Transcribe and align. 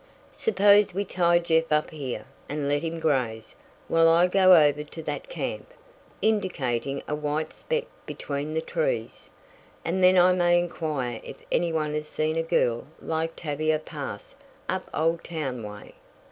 "Suppose 0.33 0.95
we 0.95 1.05
tie 1.05 1.37
Jeff 1.37 1.71
up 1.71 1.91
here, 1.91 2.25
and 2.49 2.67
let 2.67 2.81
him 2.81 2.99
graze, 2.99 3.55
while 3.87 4.09
I 4.09 4.25
go 4.25 4.55
over 4.59 4.83
to 4.83 5.03
that 5.03 5.29
camp" 5.29 5.71
indicating 6.23 7.03
a 7.07 7.13
white 7.13 7.53
speck 7.53 7.83
between 8.07 8.53
the 8.55 8.61
trees 8.63 9.29
"and 9.85 10.01
then 10.03 10.17
I 10.17 10.33
may 10.33 10.57
inquire 10.57 11.21
if 11.23 11.37
any 11.51 11.71
one 11.71 11.93
has 11.93 12.07
seen 12.07 12.35
a 12.35 12.41
girl 12.41 12.87
like 12.99 13.35
Tavia 13.35 13.77
pass 13.77 14.33
up 14.67 14.89
Oldtown 14.91 15.61
way?" 15.61 15.93